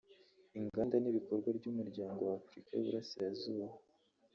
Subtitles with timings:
[0.59, 3.65] Inganda n’Ibikorwa by’Umuryango wa Afurika y’Uburasirazuba